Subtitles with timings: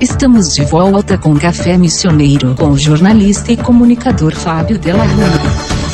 [0.00, 5.86] Estamos de volta com Café Missioneiro com o jornalista e comunicador Fábio Della Rua.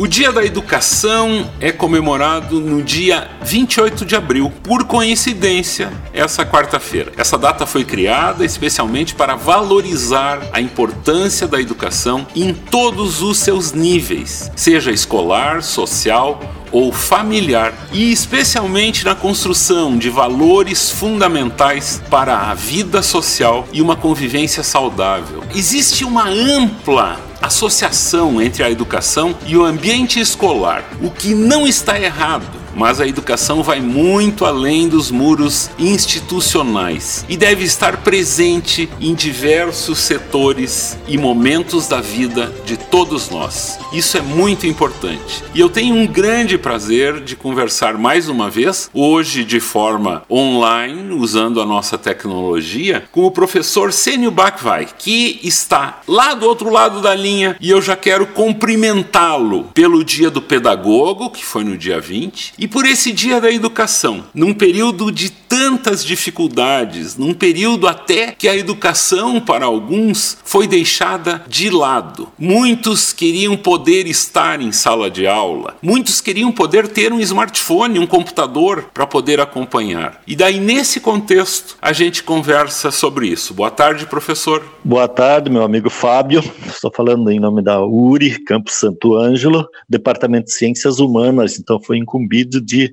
[0.00, 7.12] O Dia da Educação é comemorado no dia 28 de abril, por coincidência, essa quarta-feira.
[7.16, 13.72] Essa data foi criada especialmente para valorizar a importância da educação em todos os seus
[13.72, 16.40] níveis, seja escolar, social
[16.72, 23.96] ou familiar, e especialmente na construção de valores fundamentais para a vida social e uma
[23.96, 25.42] convivência saudável.
[25.54, 31.98] Existe uma ampla associação entre a educação e o ambiente escolar, o que não está
[31.98, 39.14] errado mas a educação vai muito além dos muros institucionais e deve estar presente em
[39.14, 43.78] diversos setores e momentos da vida de todos nós.
[43.92, 45.42] Isso é muito importante.
[45.54, 51.14] E eu tenho um grande prazer de conversar mais uma vez, hoje de forma online,
[51.14, 57.00] usando a nossa tecnologia, com o professor Sênio Bacvai, que está lá do outro lado
[57.00, 62.00] da linha e eu já quero cumprimentá-lo pelo Dia do Pedagogo, que foi no dia
[62.00, 68.32] 20, e por esse dia da educação, num período de tantas dificuldades, num período até
[68.32, 72.28] que a educação para alguns foi deixada de lado.
[72.38, 78.06] Muitos queriam poder estar em sala de aula, muitos queriam poder ter um smartphone, um
[78.06, 80.20] computador para poder acompanhar.
[80.26, 83.54] E daí nesse contexto a gente conversa sobre isso.
[83.54, 84.62] Boa tarde, professor.
[84.84, 86.44] Boa tarde, meu amigo Fábio.
[86.66, 91.96] Estou falando em nome da URI, Campus Santo Ângelo, Departamento de Ciências Humanas, então foi
[91.96, 92.90] incumbido de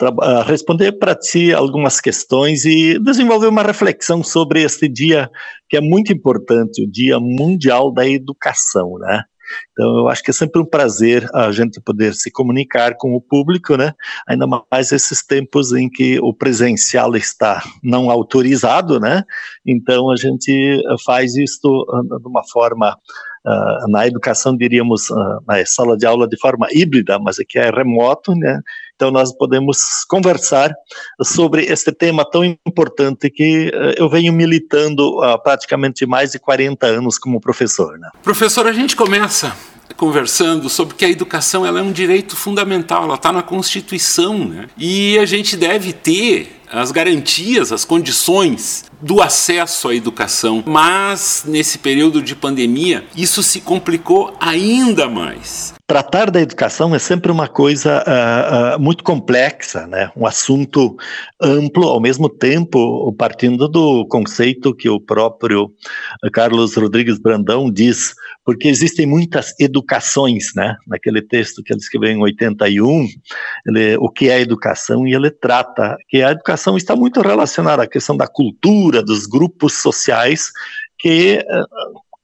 [0.00, 5.30] uh, responder para ti algumas questões e desenvolver uma reflexão sobre este dia
[5.68, 9.24] que é muito importante, o Dia Mundial da Educação, né?
[9.72, 13.20] Então, eu acho que é sempre um prazer a gente poder se comunicar com o
[13.20, 13.92] público, né?
[14.26, 19.22] Ainda mais esses tempos em que o presencial está não autorizado, né?
[19.64, 22.96] Então, a gente faz isto ah, de uma forma
[23.46, 27.70] Uh, na educação diríamos uh, na sala de aula de forma híbrida, mas aqui é
[27.70, 28.60] remoto, né?
[28.96, 30.74] Então, nós podemos conversar
[31.22, 36.86] sobre este tema tão importante que uh, eu venho militando há praticamente mais de 40
[36.86, 37.98] anos como professor.
[37.98, 38.08] Né?
[38.22, 39.54] Professor, a gente começa
[39.96, 44.66] conversando sobre que a educação ela é um direito fundamental, ela está na Constituição, né?
[44.76, 50.62] e a gente deve ter as garantias, as condições do acesso à educação.
[50.66, 55.76] Mas nesse período de pandemia, isso se complicou ainda mais.
[55.88, 60.10] Tratar da educação é sempre uma coisa uh, uh, muito complexa, né?
[60.16, 60.96] um assunto
[61.40, 65.70] amplo, ao mesmo tempo, partindo do conceito que o próprio
[66.32, 68.14] Carlos Rodrigues Brandão diz,
[68.44, 70.76] porque existem muitas educações, né?
[70.88, 73.06] naquele texto que ele escreveu em 81,
[73.66, 77.86] ele, o que é educação, e ele trata que a educação está muito relacionada à
[77.86, 80.50] questão da cultura, dos grupos sociais,
[80.98, 81.44] que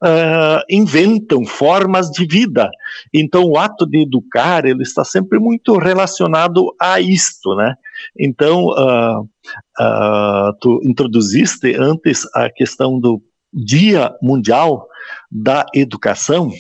[0.03, 2.71] uh, inventam formas de vida.
[3.13, 7.75] Então, o ato de educar, ele está sempre muito relacionado a isto, né?
[8.19, 14.89] Então, uh, uh, tu introduziste antes a questão do Dia Mundial
[15.31, 16.51] da Educação,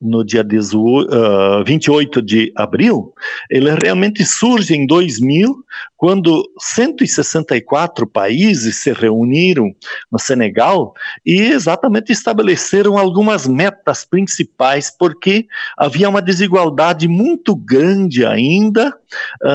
[0.00, 3.12] no dia 18, uh, 28 de abril,
[3.50, 5.64] ele realmente surge em 2000,
[5.96, 9.74] quando 164 países se reuniram
[10.10, 10.94] no Senegal
[11.26, 18.96] e exatamente estabeleceram algumas metas principais, porque havia uma desigualdade muito grande ainda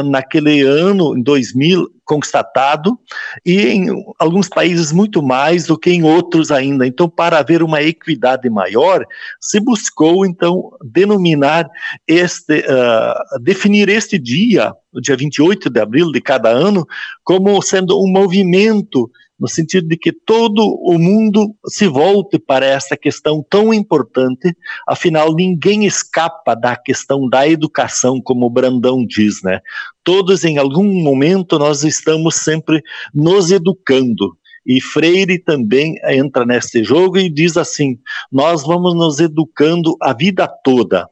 [0.05, 2.97] naquele ano, em 2000, constatado,
[3.45, 3.87] e em
[4.19, 6.85] alguns países muito mais do que em outros ainda.
[6.85, 9.05] Então, para haver uma equidade maior,
[9.39, 11.69] se buscou, então, denominar
[12.07, 16.85] este, uh, definir este dia, o dia 28 de abril de cada ano,
[17.23, 19.09] como sendo um movimento
[19.39, 24.55] no sentido de que todo o mundo se volte para essa questão tão importante,
[24.87, 29.59] afinal ninguém escapa da questão da educação, como o Brandão diz, né?
[30.03, 32.81] Todos em algum momento nós estamos sempre
[33.13, 34.37] nos educando.
[34.65, 37.97] E Freire também entra nesse jogo e diz assim:
[38.31, 41.07] nós vamos nos educando a vida toda.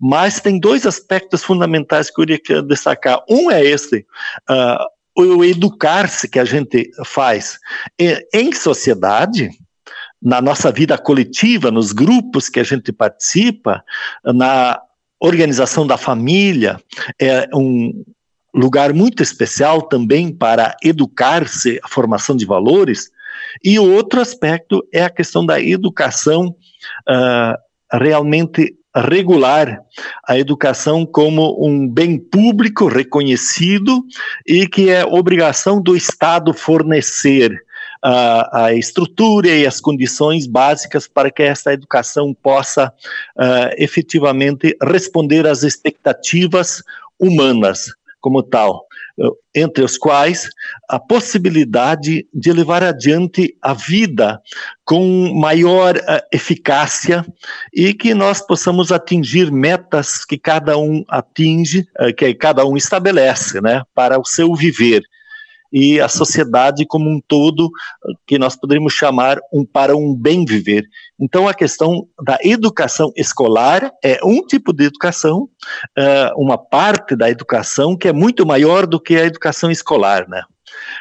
[0.00, 3.22] Mas tem dois aspectos fundamentais que eu queria destacar.
[3.28, 4.04] Um é esse,
[4.50, 4.84] uh,
[5.16, 7.58] o educar-se que a gente faz
[8.32, 9.50] em sociedade,
[10.20, 13.82] na nossa vida coletiva, nos grupos que a gente participa,
[14.24, 14.80] na
[15.20, 16.80] organização da família,
[17.20, 18.04] é um
[18.54, 23.10] lugar muito especial também para educar-se, a formação de valores.
[23.64, 26.54] E o outro aspecto é a questão da educação
[27.08, 29.80] uh, realmente regular
[30.26, 34.04] a educação como um bem público reconhecido
[34.46, 37.64] e que é obrigação do Estado fornecer
[38.02, 45.46] a, a estrutura e as condições básicas para que esta educação possa uh, efetivamente responder
[45.46, 46.82] às expectativas
[47.18, 47.86] humanas
[48.20, 48.86] como tal,
[49.54, 50.48] entre os quais
[50.88, 54.40] a possibilidade de levar adiante a vida
[54.84, 57.24] com maior uh, eficácia
[57.72, 63.60] e que nós possamos atingir metas que cada um atinge, uh, que cada um estabelece,
[63.60, 65.02] né, para o seu viver
[65.72, 67.70] e a sociedade como um todo,
[68.26, 70.84] que nós poderíamos chamar um para um bem viver.
[71.18, 75.48] Então, a questão da educação escolar é um tipo de educação,
[75.98, 80.42] uh, uma parte da educação que é muito maior do que a educação escolar, né?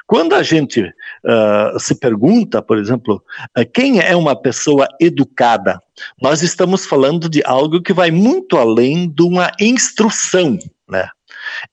[0.06, 3.24] Quando a gente uh, se pergunta, por exemplo,
[3.58, 5.80] uh, quem é uma pessoa educada,
[6.22, 10.58] nós estamos falando de algo que vai muito além de uma instrução,
[10.90, 11.10] né?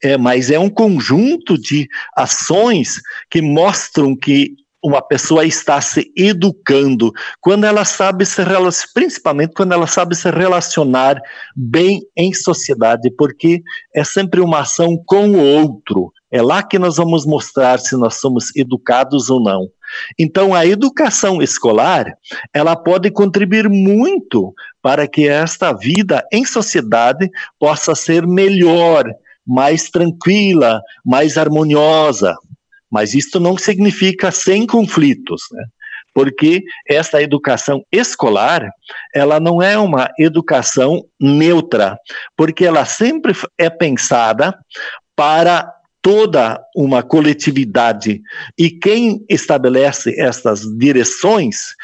[0.03, 7.13] É, mas é um conjunto de ações que mostram que uma pessoa está se educando
[7.41, 11.21] quando ela sabe se relacionar, principalmente quando ela sabe se relacionar
[11.55, 13.63] bem em sociedade, porque
[13.95, 16.13] é sempre uma ação com o outro.
[16.31, 19.69] É lá que nós vamos mostrar se nós somos educados ou não.
[20.19, 22.07] Então, a educação escolar,
[22.53, 29.11] ela pode contribuir muito para que esta vida em sociedade possa ser melhor,
[29.49, 32.37] mais tranquila, mais harmoniosa.
[32.91, 35.65] Mas isto não significa sem conflitos, né?
[36.15, 38.69] porque esta educação escolar,
[39.15, 41.97] ela não é uma educação neutra,
[42.37, 44.59] porque ela sempre é pensada
[45.15, 45.73] para
[46.03, 48.21] toda uma coletividade.
[48.59, 51.75] E quem estabelece estas direções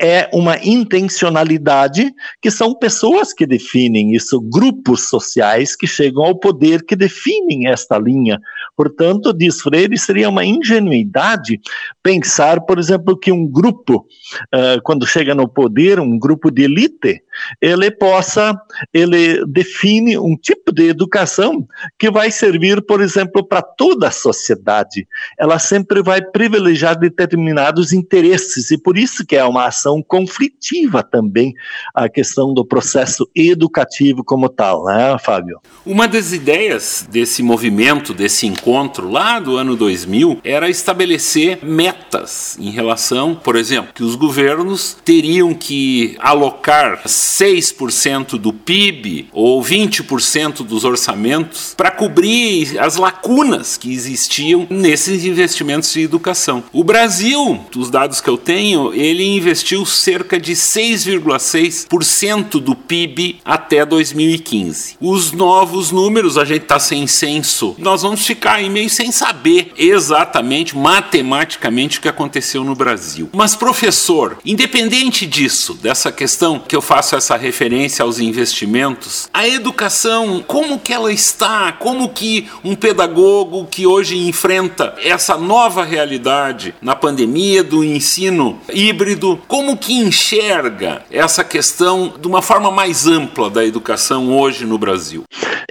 [0.00, 2.10] é uma intencionalidade
[2.40, 7.98] que são pessoas que definem isso, grupos sociais que chegam ao poder que definem esta
[7.98, 8.40] linha.
[8.74, 11.60] Portanto, diz Freire, seria uma ingenuidade
[12.02, 14.06] pensar, por exemplo, que um grupo,
[14.54, 17.22] uh, quando chega no poder, um grupo de elite,
[17.60, 18.58] ele possa,
[18.92, 21.66] ele define um tipo de educação
[21.98, 25.06] que vai servir, por exemplo, para toda a sociedade.
[25.38, 31.54] Ela sempre vai privilegiar determinados interesses e por isso que é uma ação conflitiva também
[31.94, 35.60] a questão do processo educativo como tal, né, Fábio?
[35.84, 42.70] Uma das ideias desse movimento, desse encontro lá do ano 2000 era estabelecer metas em
[42.70, 50.84] relação, por exemplo, que os governos teriam que alocar 6% do PIB ou 20% dos
[50.84, 56.62] orçamentos para cobrir as lacunas que existiam nesses investimentos de educação.
[56.72, 63.84] O Brasil, dos dados que eu tenho, ele investiu cerca de 6,6% do PIB até
[63.84, 64.96] 2015.
[65.00, 69.72] Os novos números, a gente está sem censo, nós vamos ficar aí meio sem saber
[69.76, 73.28] exatamente, matematicamente, o que aconteceu no Brasil.
[73.32, 80.42] Mas, professor, independente disso, dessa questão que eu faço essa referência aos investimentos, a educação,
[80.46, 81.72] como que ela está?
[81.72, 89.40] Como que um pedagogo que hoje enfrenta essa nova realidade na pandemia do ensino híbrido,
[89.46, 95.24] como que enxerga essa questão de uma forma mais ampla da educação hoje no Brasil?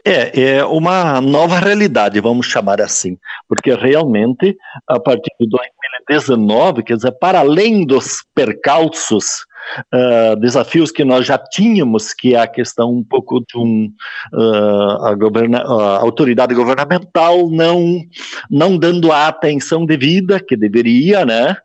[0.06, 4.56] É, é uma nova realidade, vamos chamar assim, porque realmente,
[4.88, 9.48] a partir de 2019, quer dizer, para além dos percalços
[9.94, 13.92] Uh, desafios que nós já tínhamos, que é a questão um pouco de um,
[14.34, 18.02] uh, a, governa a, autoridade governamental não,
[18.50, 21.58] não dando a atenção devida que deveria, né?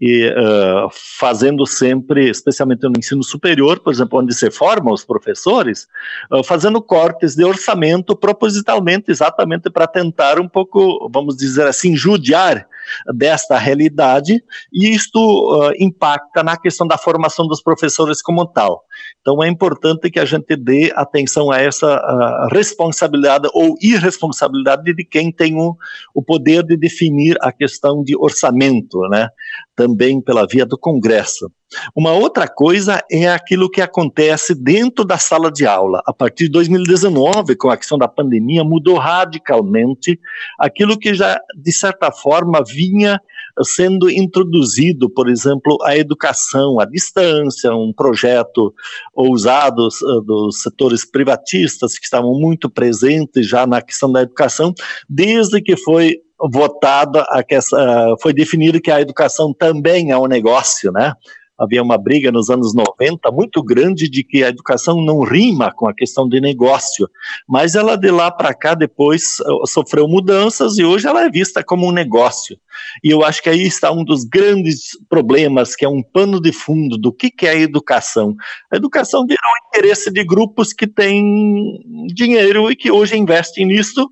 [0.00, 5.86] E uh, fazendo sempre, especialmente no ensino superior, por exemplo, onde se formam os professores,
[6.30, 12.66] uh, fazendo cortes de orçamento propositalmente, exatamente para tentar um pouco, vamos dizer assim, judiar
[13.14, 18.84] desta realidade, e isto uh, impacta na questão da formação dos professores como tal.
[19.20, 25.30] Então é importante que a gente dê atenção a essa responsabilidade ou irresponsabilidade de quem
[25.30, 25.76] tem o,
[26.14, 29.28] o poder de definir a questão de orçamento, né?
[29.74, 31.50] Também pela via do Congresso.
[31.96, 36.02] Uma outra coisa é aquilo que acontece dentro da sala de aula.
[36.06, 40.18] A partir de 2019, com a questão da pandemia, mudou radicalmente
[40.58, 43.18] aquilo que já, de certa forma, vinha
[43.62, 48.72] sendo introduzido, por exemplo, a educação à distância, um projeto
[49.14, 54.72] ousado uh, dos setores privatistas que estavam muito presentes já na questão da educação,
[55.08, 56.18] desde que foi
[56.50, 61.14] votada, a que essa, uh, foi definido que a educação também é um negócio, né?
[61.62, 65.88] havia uma briga nos anos 90 muito grande de que a educação não rima com
[65.88, 67.08] a questão de negócio,
[67.48, 71.62] mas ela de lá para cá depois uh, sofreu mudanças e hoje ela é vista
[71.62, 72.58] como um negócio.
[73.04, 76.52] E eu acho que aí está um dos grandes problemas, que é um pano de
[76.52, 78.34] fundo do que, que é a educação.
[78.72, 81.80] A educação virou interesse de grupos que têm
[82.12, 84.08] dinheiro e que hoje investem nisso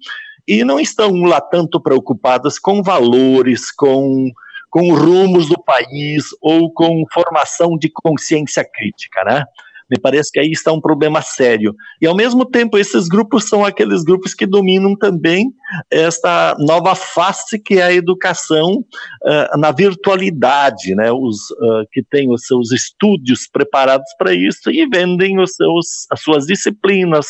[0.51, 4.33] e não estão lá tanto preocupadas com valores, com,
[4.69, 9.45] com rumos do país ou com formação de consciência crítica, né?
[9.91, 11.75] Me parece que aí está um problema sério.
[12.01, 15.51] E, ao mesmo tempo, esses grupos são aqueles grupos que dominam também
[15.91, 18.85] esta nova face que é a educação
[19.25, 21.11] uh, na virtualidade, né?
[21.11, 26.21] Os uh, que têm os seus estúdios preparados para isso e vendem os seus, as
[26.21, 27.27] suas disciplinas,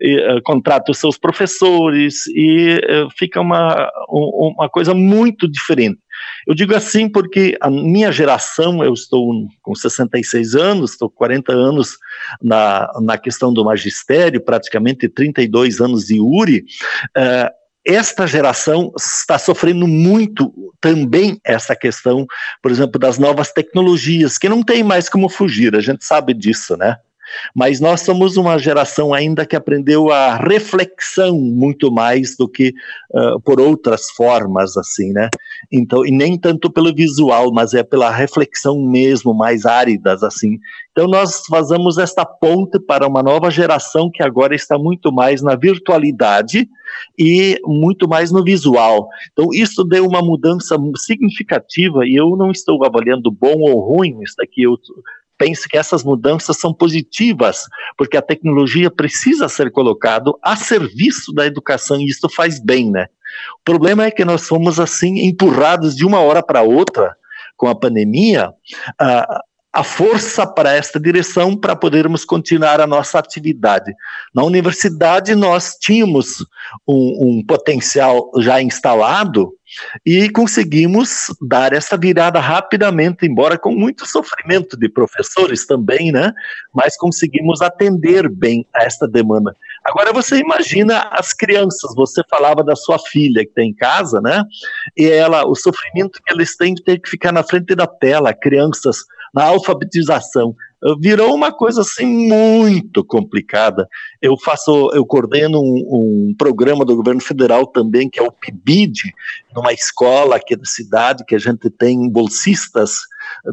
[0.00, 2.80] e, uh, contratam os seus professores e
[3.18, 5.98] fica uma, uma coisa muito diferente.
[6.46, 11.96] Eu digo assim porque a minha geração, eu estou com 66 anos, estou 40 anos
[12.42, 16.64] na, na questão do magistério, praticamente 32 anos de URI,
[17.16, 17.58] uh,
[17.88, 22.26] esta geração está sofrendo muito também essa questão,
[22.62, 26.76] por exemplo, das novas tecnologias, que não tem mais como fugir, a gente sabe disso,
[26.76, 26.96] né?
[27.54, 32.74] Mas nós somos uma geração ainda que aprendeu a reflexão muito mais do que
[33.10, 35.28] uh, por outras formas, assim, né?
[35.70, 40.58] Então, e nem tanto pelo visual, mas é pela reflexão mesmo, mais áridas, assim.
[40.92, 45.54] Então, nós fazemos esta ponte para uma nova geração que agora está muito mais na
[45.54, 46.66] virtualidade
[47.18, 49.08] e muito mais no visual.
[49.32, 54.34] Então, isso deu uma mudança significativa e eu não estou avaliando bom ou ruim isso
[54.38, 54.78] daqui, eu
[55.38, 57.62] pense que essas mudanças são positivas,
[57.96, 63.06] porque a tecnologia precisa ser colocado a serviço da educação e isso faz bem, né?
[63.60, 67.16] O problema é que nós fomos assim empurrados de uma hora para outra
[67.56, 69.40] com a pandemia, uh,
[69.78, 73.94] a força para esta direção para podermos continuar a nossa atividade.
[74.34, 76.44] Na universidade, nós tínhamos
[76.84, 79.52] um, um, potencial já instalado
[80.04, 86.32] e conseguimos dar essa virada rapidamente, embora com muito sofrimento de professores também, né?
[86.74, 89.54] Mas conseguimos atender bem a esta demanda.
[89.84, 94.42] Agora você imagina as crianças, você falava da sua filha que tem em casa, né?
[94.96, 98.34] E ela, o sofrimento que eles têm de ter que ficar na frente da tela,
[98.34, 99.04] crianças
[99.34, 100.54] na alfabetização.
[101.00, 103.88] Virou uma coisa assim muito complicada.
[104.22, 109.12] Eu faço, eu coordeno um, um programa do governo federal também, que é o PIBID,
[109.54, 113.00] numa escola aqui da cidade, que a gente tem bolsistas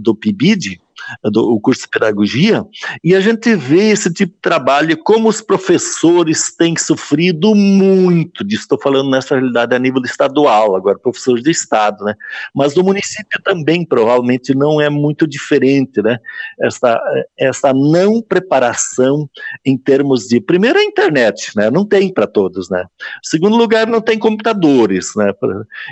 [0.02, 0.80] do PIBID,
[1.24, 2.64] do o curso de pedagogia,
[3.04, 8.64] e a gente vê esse tipo de trabalho, como os professores têm sofrido muito disso.
[8.64, 12.16] Estou falando nessa realidade a nível estadual, agora professores de estado, né?
[12.54, 16.18] Mas do município também provavelmente não é muito diferente, né?
[16.60, 17.00] Essa,
[17.38, 19.30] essa não preparação
[19.66, 21.70] em termos de, primeiro, a internet, né?
[21.70, 22.86] Não tem para todos, né?
[23.24, 25.34] Segundo lugar, não tem computadores, né?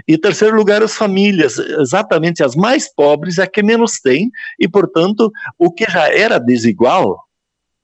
[0.07, 4.92] E terceiro lugar, as famílias, exatamente as mais pobres, é que menos têm, e portanto
[4.93, 7.17] portanto, o que já era desigual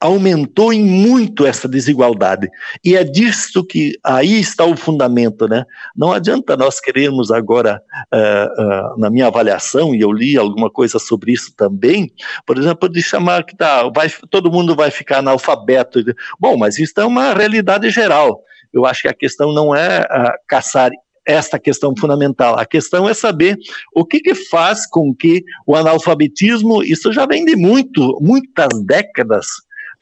[0.02, 2.50] aumentou em muito essa desigualdade.
[2.86, 5.66] E é disso que aí está o fundamento, né?
[5.94, 7.82] Não adianta nós queremos agora,
[8.14, 12.14] uh, uh, na minha avaliação, e eu li alguma coisa sobre isso também,
[12.46, 16.00] por exemplo, de chamar que tá, vai, todo mundo vai ficar analfabeto.
[16.40, 18.42] Bom, mas isso é uma realidade geral.
[18.72, 20.92] Eu acho que a questão não é uh, caçar
[21.30, 22.58] esta questão fundamental.
[22.58, 23.58] A questão é saber
[23.94, 29.46] o que, que faz com que o analfabetismo, isso já vem de muito, muitas décadas,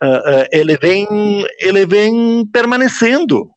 [0.01, 1.05] uh, uh, ele, vem,
[1.59, 3.49] ele vem permanecendo.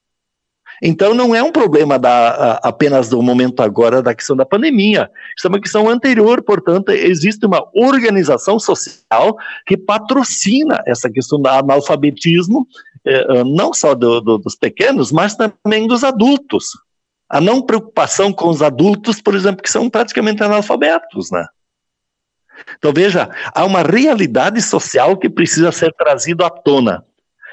[0.82, 5.10] Então não é um problema da, apenas do momento agora da questão da pandemia.
[5.36, 9.36] Isso é uma questão anterior, portanto, existe uma organização social
[9.66, 12.66] que patrocina essa questão do analfabetismo,
[13.04, 16.70] eh, não só do, do, dos pequenos, mas também dos adultos
[17.30, 21.46] a não preocupação com os adultos, por exemplo, que são praticamente analfabetos, né?
[22.76, 27.04] Então veja, há uma realidade social que precisa ser trazida à tona.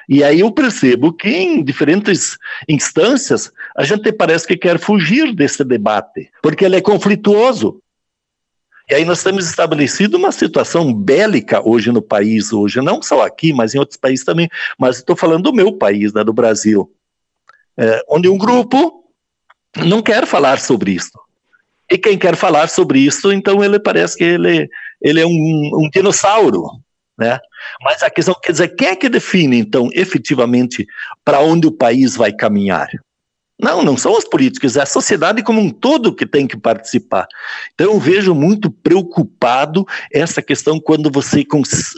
[0.09, 5.63] E aí eu percebo que em diferentes instâncias a gente parece que quer fugir desse
[5.63, 7.81] debate, porque ele é conflituoso.
[8.89, 13.51] E aí nós temos estabelecido uma situação bélica hoje no país, hoje, não só aqui,
[13.51, 16.89] mas em outros países também, mas estou falando do meu país, né, do Brasil,
[17.77, 19.06] é, onde um grupo
[19.85, 21.11] não quer falar sobre isso.
[21.89, 24.69] E quem quer falar sobre isso, então ele parece que ele,
[25.01, 26.65] ele é um, um dinossauro,
[27.17, 27.39] né?
[27.81, 30.85] Mas a questão quer dizer, quem é que define, então, efetivamente,
[31.23, 32.89] para onde o país vai caminhar?
[33.59, 37.27] Não, não são os políticos, é a sociedade como um todo que tem que participar.
[37.73, 41.43] Então, eu vejo muito preocupado essa questão quando você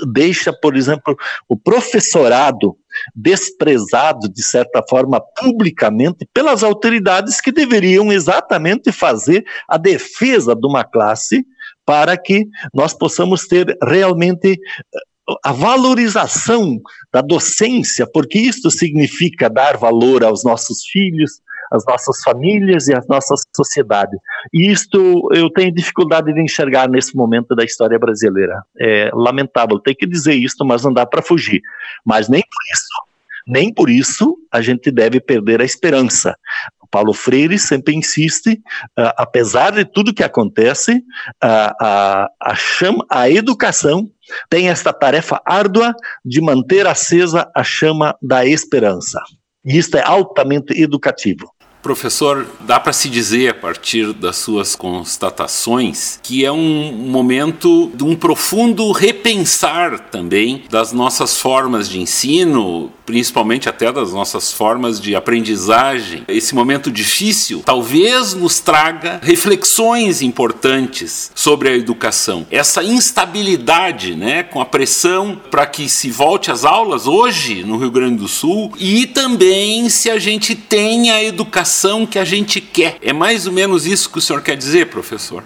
[0.07, 1.17] deixa, por exemplo,
[1.49, 2.77] o professorado
[3.15, 10.83] desprezado, de certa forma, publicamente, pelas autoridades que deveriam exatamente fazer a defesa de uma
[10.83, 11.45] classe
[11.85, 16.79] para que nós possamos ter realmente eh, a valorização
[17.11, 23.01] da docência, porque isso significa dar valor aos nossos filhos, as nossas famílias e a
[23.07, 24.17] nossa sociedade.
[24.53, 28.61] E isto eu tenho dificuldade de enxergar nesse momento da história brasileira.
[28.79, 31.61] É lamentável ter que dizer isso, mas não dá para fugir.
[32.05, 33.09] Mas nem por isso
[33.49, 36.37] nem por isso a gente deve perder a esperança.
[36.81, 38.53] O Paulo Freire sempre insiste,
[38.97, 40.97] uh, apesar de tudo que acontece,
[41.43, 44.07] uh, a, a, chama, a educação
[44.49, 49.19] tem esta tarefa árdua de manter acesa a chama da esperança.
[49.65, 51.51] E isto é altamente educativo.
[51.81, 58.03] Professor, dá para se dizer, a partir das suas constatações, que é um momento de
[58.03, 65.15] um profundo repensar também das nossas formas de ensino, principalmente até das nossas formas de
[65.15, 66.25] aprendizagem.
[66.27, 72.45] Esse momento difícil talvez nos traga reflexões importantes sobre a educação.
[72.51, 77.89] Essa instabilidade, né, com a pressão para que se volte às aulas hoje no Rio
[77.89, 81.68] Grande do Sul e também se a gente tenha a educação
[82.05, 82.97] que a gente quer.
[83.01, 85.43] É mais ou menos isso que o senhor quer dizer, professor?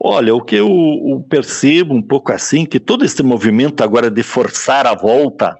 [0.00, 4.86] Olha, o que eu, percebo um pouco assim, que todo esse movimento agora de forçar
[4.86, 5.56] a volta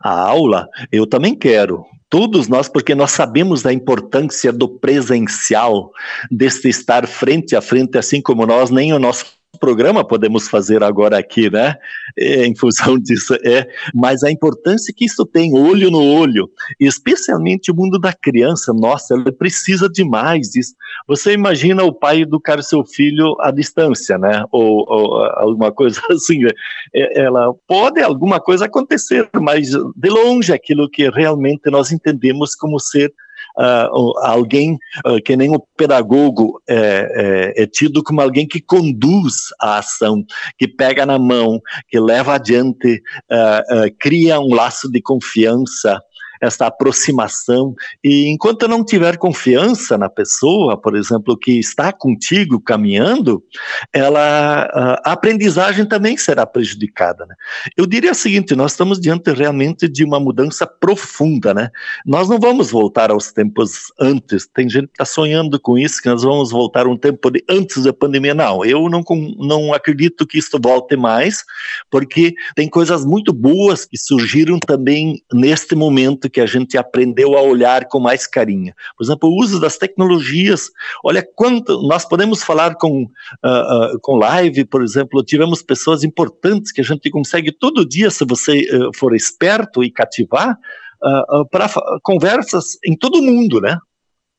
[0.00, 1.84] à aula, eu também quero.
[2.08, 5.90] Todos nós, porque nós sabemos da importância do presencial,
[6.30, 9.26] deste estar frente a frente, assim como nós, nem o nosso
[9.62, 11.76] programa podemos fazer agora aqui, né?
[12.18, 13.68] É, em função disso, é.
[13.94, 16.50] Mas a importância que isso tem, olho no olho,
[16.80, 20.74] especialmente o mundo da criança, nossa, ela precisa demais disso.
[21.06, 24.44] Você imagina o pai educar seu filho à distância, né?
[24.50, 26.40] Ou, ou alguma coisa assim.
[26.92, 32.80] É, ela pode alguma coisa acontecer, mas de longe aquilo que realmente nós entendemos como
[32.80, 33.12] ser
[33.58, 39.46] uh, alguém uh, que nem o pedagogo é, é, é, tido como alguém que conduz
[39.60, 40.24] a ação,
[40.58, 46.00] que pega na mão, que leva adiante, uh, cria um laço de confiança,
[46.42, 47.74] essa aproximação.
[48.02, 53.42] E enquanto não tiver confiança na pessoa, por exemplo, que está contigo caminhando,
[53.92, 57.24] ela, a aprendizagem também será prejudicada.
[57.26, 57.34] Né?
[57.76, 61.54] Eu diria o seguinte: nós estamos diante realmente de uma mudança profunda.
[61.54, 61.70] Né?
[62.04, 64.48] Nós não vamos voltar aos tempos antes.
[64.52, 67.84] Tem gente que está sonhando com isso, que nós vamos voltar um tempo de antes
[67.84, 68.34] da pandemia.
[68.34, 69.04] Não, eu não,
[69.38, 71.44] não acredito que isso volte mais,
[71.88, 77.42] porque tem coisas muito boas que surgiram também neste momento que a gente aprendeu a
[77.42, 78.72] olhar com mais carinho.
[78.96, 80.70] Por exemplo, o uso das tecnologias.
[81.04, 86.72] Olha quanto nós podemos falar com, uh, uh, com live, por exemplo, tivemos pessoas importantes
[86.72, 90.56] que a gente consegue todo dia, se você uh, for esperto e cativar,
[91.50, 91.68] para
[92.00, 93.76] conversas em todo mundo, né?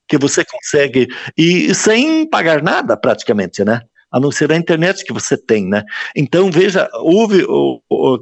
[0.07, 3.81] Que você consegue, e sem pagar nada praticamente, né?
[4.13, 5.83] a não ser a internet que você tem, né?
[6.15, 7.43] Então, veja, houve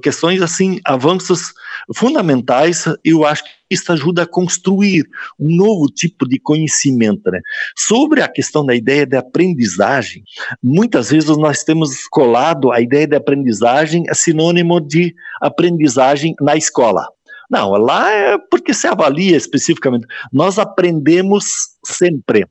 [0.01, 1.53] questões assim, avanços
[1.93, 5.07] fundamentais, e eu acho que isso ajuda a construir
[5.39, 7.39] um novo tipo de conhecimento, né?
[7.75, 10.23] Sobre a questão da ideia de aprendizagem,
[10.61, 17.07] muitas vezes nós temos colado a ideia de aprendizagem sinônimo de aprendizagem na escola.
[17.49, 20.05] Não, lá é porque se avalia especificamente.
[20.31, 22.45] Nós aprendemos sempre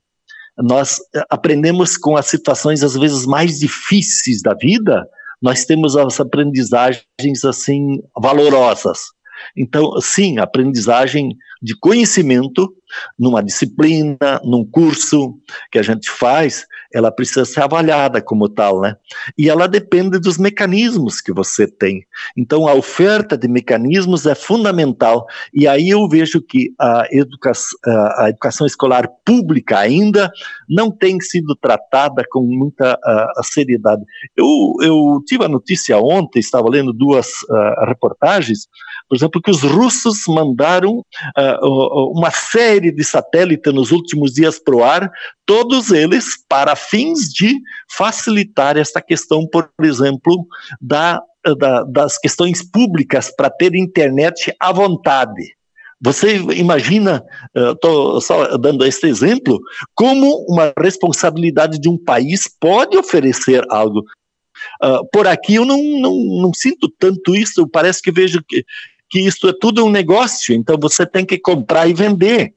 [0.57, 5.07] nós eh, aprendemos com as situações às vezes mais difíceis da vida,
[5.41, 8.99] nós temos as aprendizagens assim valorosas.
[9.55, 12.73] Então, sim, aprendizagem de conhecimento
[13.17, 15.37] numa disciplina, num curso
[15.71, 18.95] que a gente faz, ela precisa ser avaliada como tal, né?
[19.37, 22.05] E ela depende dos mecanismos que você tem.
[22.35, 25.25] Então, a oferta de mecanismos é fundamental.
[25.53, 27.77] E aí eu vejo que a educação,
[28.17, 30.31] a educação escolar pública ainda
[30.67, 34.03] não tem sido tratada com muita uh, seriedade.
[34.35, 37.27] Eu, eu tive a notícia ontem, estava lendo duas
[37.87, 38.67] reportagens,
[39.07, 41.03] por exemplo, que os russos mandaram
[42.13, 45.11] uma série de satélites nos últimos dias para o ar,
[45.45, 50.47] todos eles para fins de facilitar esta questão, por exemplo,
[50.79, 51.21] da,
[51.57, 55.53] da das questões públicas para ter internet à vontade.
[56.03, 59.61] Você imagina, estou só dando este exemplo,
[59.93, 64.03] como uma responsabilidade de um país pode oferecer algo.
[64.83, 68.63] Uh, por aqui eu não, não, não sinto tanto isso, parece que vejo que,
[69.09, 72.53] que isso é tudo um negócio, então você tem que comprar e vender.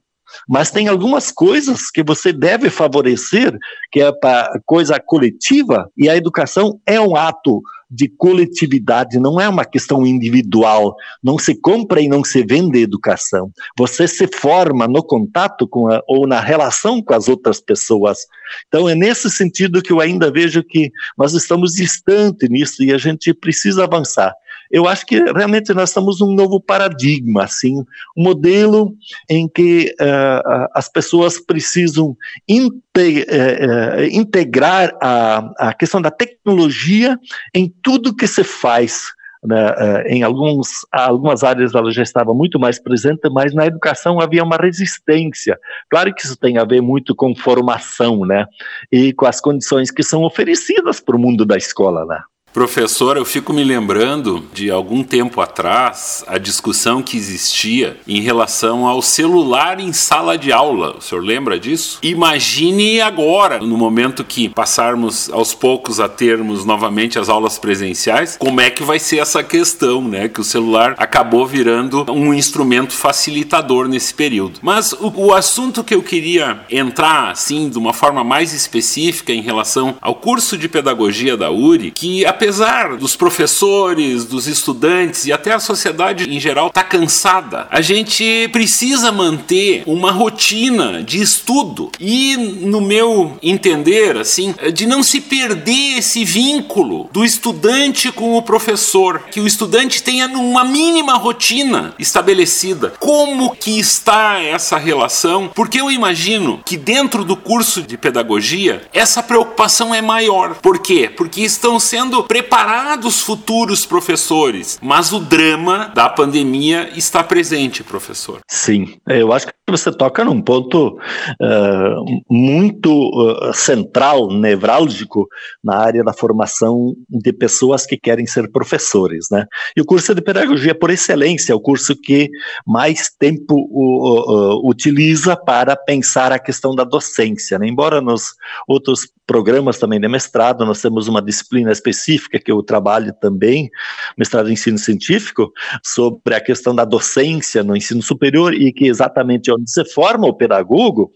[0.47, 3.57] Mas tem algumas coisas que você deve favorecer,
[3.91, 9.47] que é para coisa coletiva, e a educação é um ato de coletividade, não é
[9.47, 10.95] uma questão individual.
[11.23, 13.51] Não se compra e não se vende educação.
[13.77, 18.19] Você se forma no contato com a, ou na relação com as outras pessoas.
[18.67, 22.97] Então é nesse sentido que eu ainda vejo que nós estamos distantes nisso e a
[22.97, 24.33] gente precisa avançar
[24.75, 27.79] eu acho que realmente nós estamos num novo paradigma, assim,
[28.17, 28.93] um modelo
[29.29, 32.13] em que uh, as pessoas precisam
[32.45, 37.17] inte uh, integrar a, a questão da tecnologia
[37.53, 39.13] em tudo que se faz.
[39.47, 44.43] Né, em alguns, algumas áreas ela já estava muito mais presente, mas na educação havia
[44.43, 45.57] uma resistência.
[45.87, 48.47] Claro que isso tem a ver muito com formação, né?
[48.91, 52.19] E com as condições que são oferecidas para o mundo da escola, né?
[52.55, 58.87] Professor, eu fico me lembrando de algum tempo atrás a discussão que existia em relação
[58.87, 60.95] ao celular em sala de aula.
[60.97, 61.99] O senhor lembra disso?
[62.01, 68.61] Imagine agora, no momento que passarmos aos poucos a termos novamente as aulas presenciais, como
[68.61, 70.29] é que vai ser essa questão, né?
[70.29, 74.61] Que o celular acabou virando um instrumento facilitador nesse período.
[74.61, 79.41] Mas o, o assunto que eu queria entrar, assim, de uma forma mais específica em
[79.41, 85.51] relação ao curso de pedagogia da URI, que apesar dos professores, dos estudantes e até
[85.51, 92.37] a sociedade em geral tá cansada, a gente precisa manter uma rotina de estudo e,
[92.37, 99.23] no meu entender, assim, de não se perder esse vínculo do estudante com o professor,
[99.31, 102.93] que o estudante tenha uma mínima rotina estabelecida.
[102.99, 105.49] Como que está essa relação?
[105.55, 110.53] Porque eu imagino que dentro do curso de pedagogia essa preocupação é maior.
[110.61, 111.09] Por quê?
[111.09, 118.41] Porque estão sendo preparados futuros professores, mas o drama da pandemia está presente, professor.
[118.45, 120.99] Sim, eu acho que você toca num ponto
[121.41, 125.27] uh, muito uh, central, nevrálgico,
[125.63, 129.27] na área da formação de pessoas que querem ser professores.
[129.31, 129.45] Né?
[129.75, 132.29] E o curso de pedagogia, por excelência, é o curso que
[132.65, 137.57] mais tempo uh, utiliza para pensar a questão da docência.
[137.57, 137.67] Né?
[137.67, 138.35] Embora nos
[138.67, 143.71] outros programas também de mestrado, nós temos uma disciplina específica que eu trabalho também,
[144.17, 145.51] mestrado em ensino científico,
[145.83, 150.33] sobre a questão da docência no ensino superior e que exatamente onde se forma o
[150.33, 151.11] pedagogo,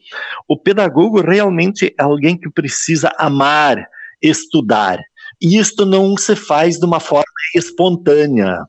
[0.47, 3.77] o pedagogo realmente é alguém que precisa amar,
[4.21, 4.99] estudar.
[5.41, 7.23] E isto não se faz de uma forma
[7.55, 8.65] espontânea.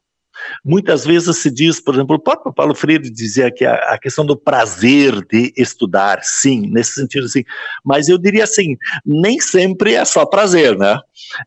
[0.64, 4.24] Muitas vezes se diz, por exemplo, o próprio Paulo Freire dizia que a, a, questão
[4.24, 7.44] do prazer de estudar, sim, nesse sentido, sim.
[7.84, 10.98] Mas eu diria assim, nem sempre é só prazer, né?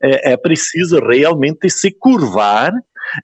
[0.02, 2.72] É, é preciso realmente se curvar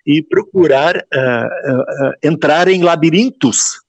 [0.06, 3.80] e procurar uh, uh, uh, entrar em labirintos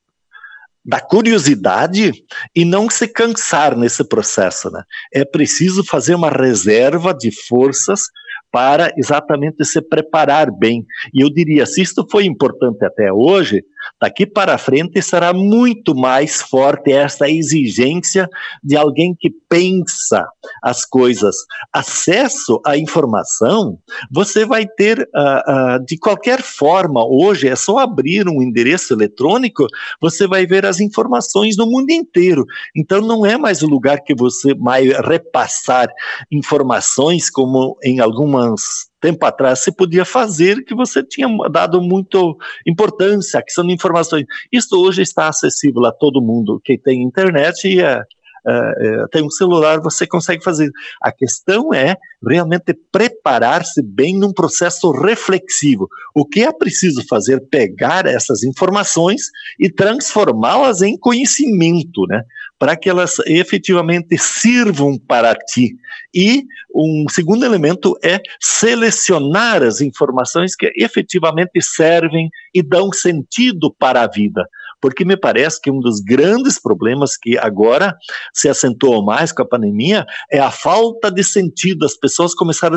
[0.85, 2.13] da curiosidade
[2.55, 4.71] e não se cansar nesse processo.
[4.71, 4.83] Né?
[5.13, 8.03] É preciso fazer uma reserva de forças
[8.51, 10.85] para exatamente se preparar bem.
[11.15, 13.63] E eu diria, se isto foi importante até hoje,
[14.01, 18.29] daqui para frente será muito mais forte esta exigência
[18.63, 20.27] de alguém que pensa
[20.63, 21.37] as coisas.
[21.73, 23.79] Acesso à informação,
[24.11, 27.05] você vai ter uh, uh, de qualquer forma.
[27.05, 29.67] Hoje é só abrir um endereço eletrônico,
[30.01, 32.45] você vai ver as informações no mundo inteiro.
[32.75, 35.89] Então não é mais o lugar que você vai repassar
[36.31, 42.37] informações como em alguma alguns tempo atrás se podia fazer que você tinha dado muito
[42.67, 44.25] importância à questão de informações.
[44.53, 48.05] Isso hoje está acessível a todo mundo que tem internet e é,
[48.47, 50.71] é, tem um celular, você consegue fazer.
[51.03, 55.89] A questão é realmente preparar-se bem num processo reflexivo.
[56.15, 57.41] O que é preciso fazer?
[57.51, 59.23] Pegar essas informações
[59.59, 62.23] e transformá-las em conhecimento, né?
[62.61, 65.75] Para que elas efetivamente sirvam para ti.
[66.15, 74.03] E um segundo elemento é selecionar as informações que efetivamente servem e dão sentido para
[74.03, 74.47] a vida
[74.81, 77.95] porque me parece que um dos grandes problemas que agora
[78.33, 81.85] se acentuou mais com a pandemia é a falta de sentido.
[81.85, 82.77] As pessoas começaram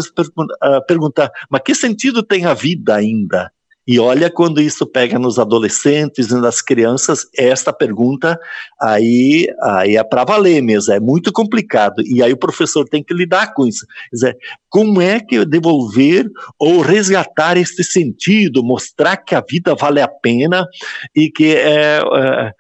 [0.62, 3.52] a perguntar: mas que sentido tem a vida ainda?
[3.88, 8.40] E olha quando isso pega nos adolescentes e nas crianças, esta pergunta
[8.82, 12.02] aí, aí é para valer mesmo, é muito complicado.
[12.06, 13.86] E aí o professor tem que lidar com isso.
[14.10, 14.38] Quer dizer,
[14.70, 20.66] como é que devolver ou resgatar este sentido, mostrar que a vida vale a pena
[21.16, 22.54] e que, é, é,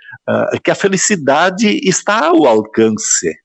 [0.53, 3.42] é que a felicidade está ao alcance.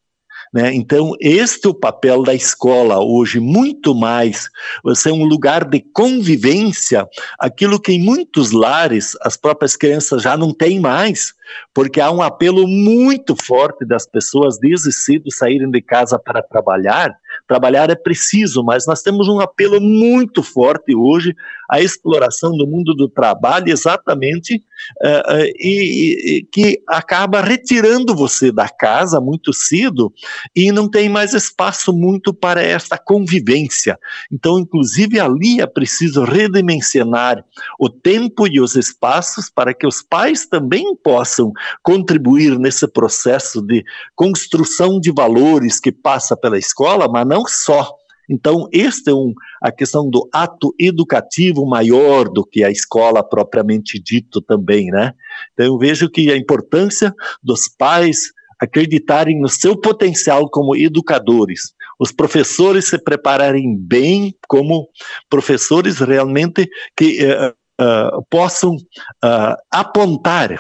[0.53, 0.75] Né?
[0.75, 4.49] Então, este é o papel da escola hoje, muito mais.
[4.83, 7.07] Você é um lugar de convivência,
[7.39, 11.35] aquilo que em muitos lares as próprias crianças já não têm mais,
[11.75, 17.15] porque há um apelo muito forte das pessoas desde cedo saírem de casa para trabalhar.
[17.47, 21.35] Trabalhar é preciso, mas nós temos um apelo muito forte hoje
[21.69, 24.57] à exploração do mundo do trabalho, exatamente,
[25.03, 30.13] uh, e, e, que acaba retirando você da casa muito cedo
[30.55, 33.99] e não tem mais espaço muito para esta convivência.
[34.33, 37.45] Então, inclusive, ali é preciso redimensionar
[37.79, 41.53] o tempo e os espaços para que os pais também possam
[41.83, 47.98] contribuir nesse processo de construção de valores que passa pela escola, mas não só.
[48.29, 53.99] Então, este é um, a questão do ato educativo maior do que a escola propriamente
[53.99, 55.15] dito também, né?
[55.53, 62.13] Então, eu vejo que a importância dos pais acreditarem no seu potencial como educadores, os
[62.13, 64.89] professores se prepararem bem como
[65.29, 70.59] professores realmente que uh, uh, possam uh, apontar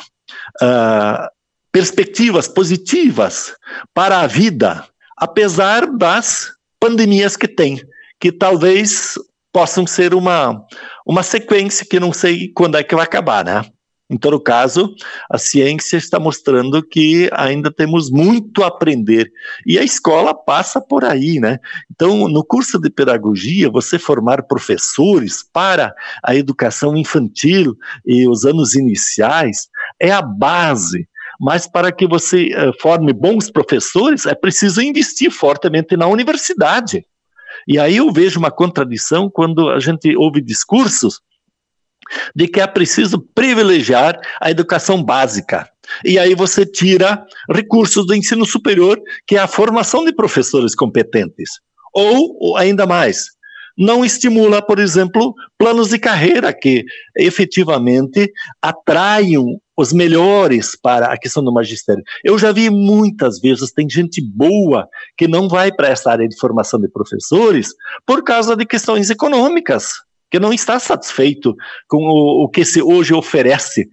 [1.72, 3.54] perspectivas positivas
[3.94, 4.85] para a vida,
[5.16, 7.80] apesar das pandemias que tem,
[8.20, 9.14] que talvez
[9.52, 10.64] possam ser uma,
[11.06, 13.64] uma sequência que não sei quando é que vai acabar, né?
[14.10, 14.94] Em todo caso,
[15.30, 19.30] a ciência está mostrando que ainda temos muito a aprender.
[19.66, 21.58] E a escola passa por aí, né?
[21.90, 28.74] Então, no curso de pedagogia, você formar professores para a educação infantil e os anos
[28.74, 29.68] iniciais
[30.00, 31.06] é a base.
[31.38, 37.05] Mas para que você uh, forme bons professores, é preciso investir fortemente na universidade.
[37.66, 41.20] E aí eu vejo uma contradição quando a gente ouve discursos
[42.35, 45.68] de que é preciso privilegiar a educação básica.
[46.05, 51.51] E aí você tira recursos do ensino superior, que é a formação de professores competentes.
[51.94, 53.27] Ou, ainda mais,
[53.77, 56.85] não estimula, por exemplo, planos de carreira que
[57.16, 62.02] efetivamente atraiam os melhores para a questão do magistério.
[62.24, 66.36] Eu já vi muitas vezes, tem gente boa que não vai para essa área de
[66.36, 67.68] formação de professores
[68.04, 71.54] por causa de questões econômicas que não está satisfeito
[71.86, 73.88] com o, o que se hoje oferece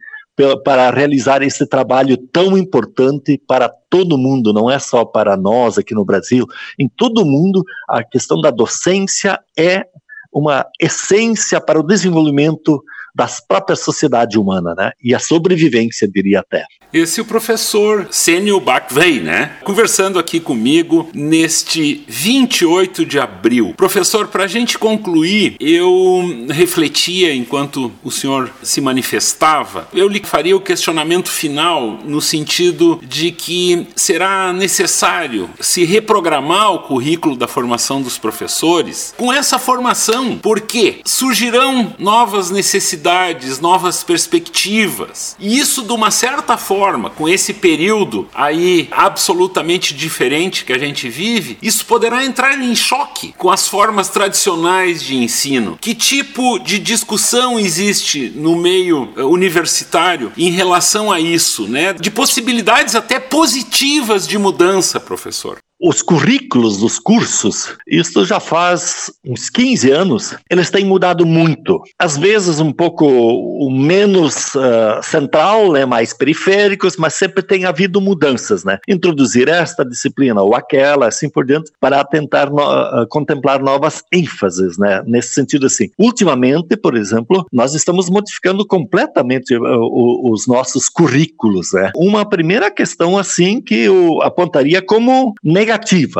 [0.63, 5.93] para realizar esse trabalho tão importante para todo mundo, não é só para nós aqui
[5.93, 6.48] no Brasil.
[6.80, 9.86] Em todo mundo, a questão da docência é
[10.34, 12.84] uma essência para o desenvolvimento
[13.15, 14.91] das próprias sociedade humana, né?
[15.01, 16.65] E a sobrevivência, diria até.
[16.91, 19.54] Esse é o professor Sênio Bacvey, né?
[19.63, 23.73] Conversando aqui comigo neste 28 de abril.
[23.78, 30.56] Professor, para a gente concluir, eu refletia enquanto o senhor se manifestava, eu lhe faria
[30.56, 38.01] o questionamento final no sentido de que será necessário se reprogramar o currículo da formação
[38.01, 45.36] dos professores com essa formação, porque surgirão novas necessidades possibilidades, novas perspectivas.
[45.39, 51.08] E isso, de uma certa forma, com esse período aí absolutamente diferente que a gente
[51.08, 55.78] vive, isso poderá entrar em choque com as formas tradicionais de ensino.
[55.80, 61.94] Que tipo de discussão existe no meio eh, universitário em relação a isso, né?
[61.94, 69.50] De possibilidades até positivas de mudança, professor os currículos dos cursos, isso já faz uns
[69.50, 71.82] 15 anos, eles têm mudado muito.
[72.00, 78.64] Às vezes um pouco menos uh, central, né, mais periféricos, mas sempre tem havido mudanças,
[78.64, 78.80] né?
[78.88, 84.78] Introduzir esta disciplina ou aquela, assim por diante, para tentar no, uh, contemplar novas ênfases,
[84.78, 85.04] né?
[85.06, 85.90] Nesse sentido assim.
[85.98, 91.92] Ultimamente, por exemplo, nós estamos modificando completamente uh, os nossos currículos, né?
[91.96, 95.75] Uma primeira questão assim que eu apontaria como negativa,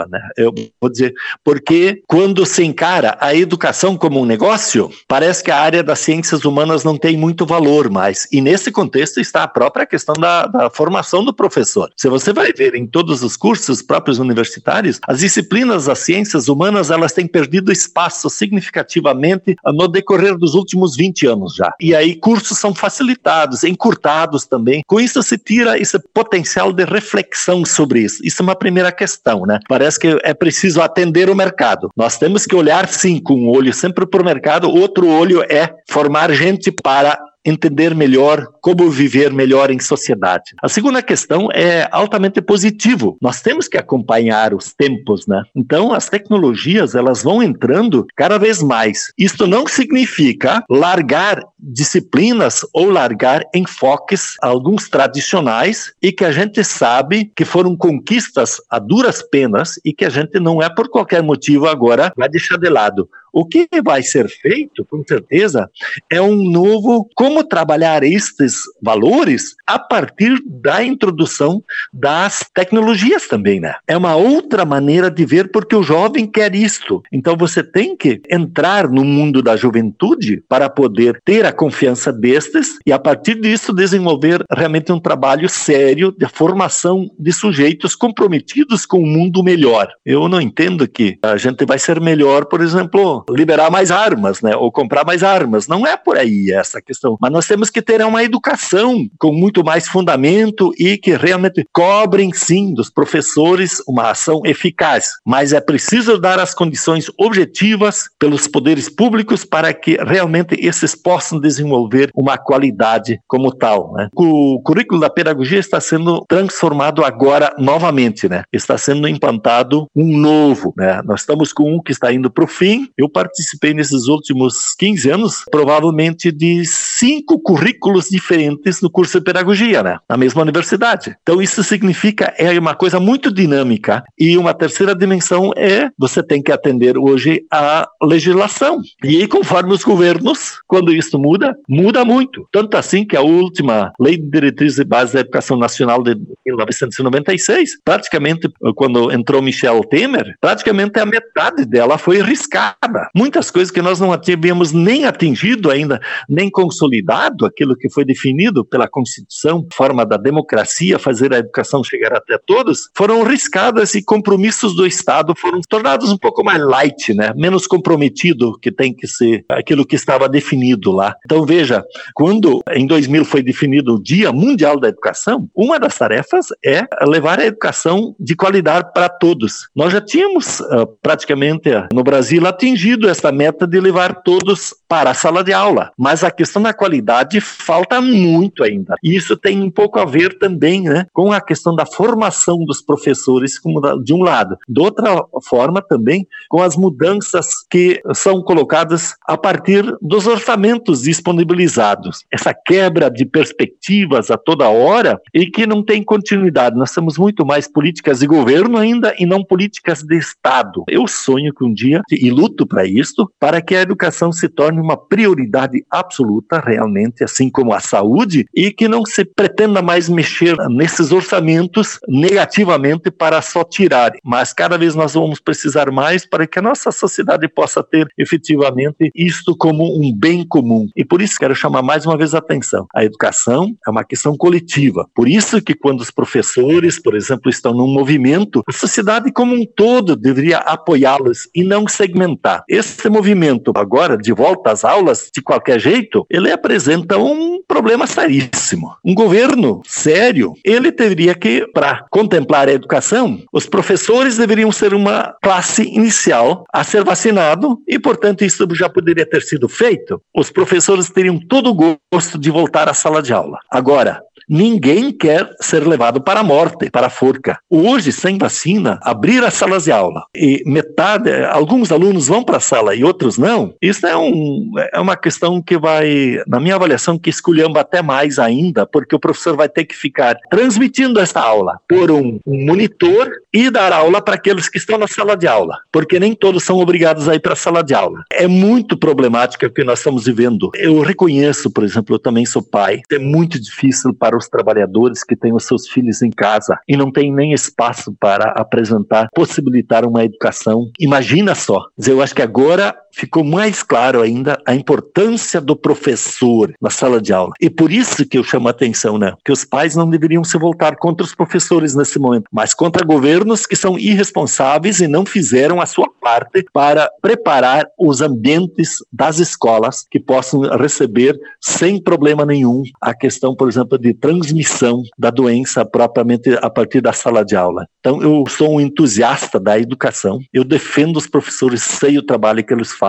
[0.10, 0.20] né?
[0.38, 1.14] Eu vou dizer,
[1.44, 6.46] porque quando se encara a educação como um negócio, parece que a área das ciências
[6.46, 8.28] humanas não tem muito valor mais.
[8.32, 11.90] E nesse contexto está a própria questão da, da formação do professor.
[11.96, 16.92] Se você vai ver em todos os cursos próprios universitários, as disciplinas das ciências humanas
[16.92, 21.74] elas têm perdido espaço significativamente no decorrer dos últimos 20 anos já.
[21.80, 24.84] E aí cursos são facilitados, encurtados também.
[24.88, 28.26] Com isso se tira esse potencial de reflexão sobre isso.
[28.26, 29.60] Isso é uma primeira questão né?
[29.68, 31.90] Parece que é preciso atender o mercado.
[31.96, 35.74] Nós temos que olhar sim com um olho sempre para o mercado, outro olho é
[35.90, 40.56] formar gente para entender melhor como viver melhor em sociedade.
[40.62, 43.18] A segunda questão é altamente positivo.
[43.22, 45.44] Nós temos que acompanhar os tempos, né?
[45.56, 49.14] Então, as tecnologias, elas vão entrando cada vez mais.
[49.18, 57.32] Isto não significa largar disciplinas ou largar enfoques alguns tradicionais e que a gente sabe
[57.36, 61.68] que foram conquistas a duras penas e que a gente não é por qualquer motivo
[61.68, 63.10] agora vai deixar de lado.
[63.36, 65.70] O que vai ser feito, com certeza,
[66.10, 73.76] é um novo como trabalhar estes valores a partir da introdução das tecnologias também, né?
[73.86, 77.04] É uma outra maneira de ver porque o jovem quer isto.
[77.12, 82.78] Então você tem que entrar no mundo da juventude para poder ter a confiança destes
[82.86, 89.00] e a partir disso desenvolver realmente um trabalho sério de formação de sujeitos comprometidos com
[89.00, 89.90] o um mundo melhor.
[90.06, 94.56] Eu não entendo que a gente vai ser melhor, por exemplo, liberar mais armas, né?
[94.56, 95.68] Ou comprar mais armas.
[95.68, 97.18] Não é por aí essa questão.
[97.20, 102.32] Mas nós temos que ter uma educação com muito mais fundamento e que realmente cobrem,
[102.34, 105.12] sim, dos professores uma ação eficaz.
[105.26, 111.40] Mas é preciso dar as condições objetivas pelos poderes públicos para que realmente esses possam
[111.46, 113.94] desenvolver uma qualidade como tal.
[113.94, 114.10] Né?
[114.16, 118.44] O currículo da pedagogia está sendo transformado agora novamente, né?
[118.52, 121.02] Está sendo implantado um novo, né?
[121.06, 122.88] Nós estamos com um que está indo para o fim.
[122.98, 129.84] Eu participei nesses últimos 15 anos, provavelmente de cinco currículos diferentes no curso de pedagogia,
[129.84, 129.98] né?
[130.10, 131.16] Na mesma universidade.
[131.22, 136.42] Então isso significa é uma coisa muito dinâmica e uma terceira dimensão é você tem
[136.42, 138.82] que atender hoje a legislação.
[139.04, 142.48] E aí, conforme os governos, quando isso muda, muda muito.
[142.52, 147.80] Tanto assim que a última Lei de Diretrizes e Bases da Educação Nacional de 1996,
[147.84, 154.00] praticamente quando entrou Michel Temer, praticamente a metade dela foi riscada muitas coisas que nós
[154.00, 160.18] não havíamos nem atingido ainda, nem consolidado aquilo que foi definido pela Constituição, forma da
[160.18, 166.12] democracia, fazer a educação chegar até todos, foram riscadas e compromissos do Estado foram tornados
[166.12, 167.34] um pouco mais light, né?
[167.36, 171.15] menos comprometido que tem que ser aquilo que estava definido lá.
[171.24, 176.48] Então veja, quando em 2000 foi definido o Dia Mundial da Educação, uma das tarefas
[176.64, 179.68] é levar a educação de qualidade para todos.
[179.76, 185.14] Nós já tínhamos uh, praticamente no Brasil atingido essa meta de levar todos para a
[185.14, 188.96] sala de aula, mas a questão da qualidade falta muito ainda.
[189.04, 192.82] E isso tem um pouco a ver também né, com a questão da formação dos
[192.82, 194.58] professores, como de um lado.
[194.68, 202.26] De outra forma, também com as mudanças que são colocadas a partir dos orçamentos disponibilizados.
[202.32, 206.78] Essa quebra de perspectivas a toda hora e que não tem continuidade.
[206.78, 210.84] Nós temos muito mais políticas de governo ainda e não políticas de Estado.
[210.90, 214.82] Eu sonho que um dia, e luto para isto, para que a educação se torne
[214.82, 220.58] uma prioridade absoluta, realmente, assim como a saúde, e que não se pretenda mais mexer
[220.70, 224.14] nesses orçamentos negativamente para só tirar.
[224.24, 229.12] Mas cada vez nós vamos precisar mais para que a nossa sociedade possa ter efetivamente
[229.14, 230.88] isto como um bem comum.
[230.96, 232.88] E por isso quero chamar mais uma vez a atenção.
[232.96, 235.06] A educação é uma questão coletiva.
[235.14, 239.66] Por isso que quando os professores, por exemplo, estão num movimento, a sociedade como um
[239.66, 242.64] todo deveria apoiá-los e não segmentar.
[242.70, 248.96] Esse movimento agora de volta às aulas, de qualquer jeito, ele apresenta um problema seríssimo.
[249.04, 255.36] Um governo sério, ele teria que, para contemplar a educação, os professores deveriam ser uma
[255.42, 260.22] classe inicial a ser vacinado e, portanto, isso já poderia ter sido feito.
[260.36, 263.60] Os professores teriam todo o gosto de voltar à sala de aula.
[263.70, 267.60] Agora, Ninguém quer ser levado para a morte, para a forca.
[267.70, 272.62] Hoje, sem vacina, abrir as salas de aula e metade, alguns alunos vão para a
[272.62, 277.18] sala e outros não, isso é, um, é uma questão que vai, na minha avaliação,
[277.18, 281.80] que esculhamba até mais ainda, porque o professor vai ter que ficar transmitindo essa aula
[281.88, 285.80] por um, um monitor e dar aula para aqueles que estão na sala de aula,
[285.92, 288.24] porque nem todos são obrigados a ir para a sala de aula.
[288.32, 290.70] É muito problemático o que nós estamos vivendo.
[290.76, 295.24] Eu reconheço, por exemplo, eu também sou pai, é muito difícil para para os trabalhadores
[295.24, 300.04] que têm os seus filhos em casa e não tem nem espaço para apresentar, possibilitar
[300.04, 300.90] uma educação.
[301.00, 301.80] Imagina só.
[302.08, 307.32] Eu acho que agora ficou mais claro ainda a importância do professor na sala de
[307.32, 307.54] aula.
[307.62, 309.34] E por isso que eu chamo a atenção, né?
[309.44, 313.66] Que os pais não deveriam se voltar contra os professores nesse momento, mas contra governos
[313.66, 320.06] que são irresponsáveis e não fizeram a sua parte para preparar os ambientes das escolas
[320.10, 326.58] que possam receber sem problema nenhum a questão, por exemplo, de transmissão da doença propriamente
[326.62, 327.88] a partir da sala de aula.
[328.00, 332.74] Então, eu sou um entusiasta da educação, eu defendo os professores, sei o trabalho que
[332.74, 333.05] eles fazem,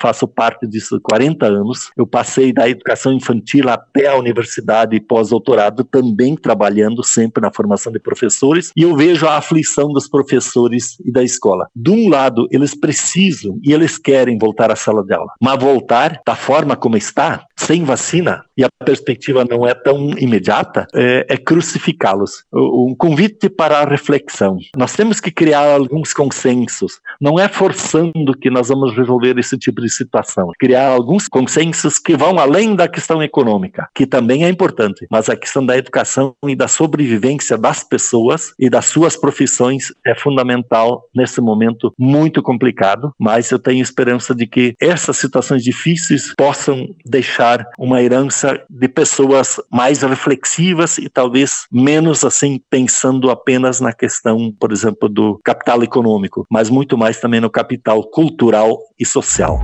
[0.00, 1.90] faço parte disso há 40 anos.
[1.96, 7.92] Eu passei da educação infantil até a universidade e pós-doutorado, também trabalhando sempre na formação
[7.92, 11.68] de professores, e eu vejo a aflição dos professores e da escola.
[11.74, 16.20] De um lado, eles precisam e eles querem voltar à sala de aula, mas voltar
[16.26, 21.36] da forma como está sem vacina, e a perspectiva não é tão imediata, é, é
[21.36, 22.44] crucificá-los.
[22.52, 24.56] Um convite para a reflexão.
[24.76, 27.00] Nós temos que criar alguns consensos.
[27.20, 30.50] Não é forçando que nós vamos resolver esse tipo de situação.
[30.58, 35.36] Criar alguns consensos que vão além da questão econômica, que também é importante, mas a
[35.36, 41.40] questão da educação e da sobrevivência das pessoas e das suas profissões é fundamental nesse
[41.40, 48.02] momento muito complicado, mas eu tenho esperança de que essas situações difíceis possam deixar uma
[48.02, 55.08] herança de pessoas mais reflexivas e talvez menos assim pensando apenas na questão, por exemplo,
[55.08, 59.60] do capital econômico, mas muito mais também no capital cultural e social.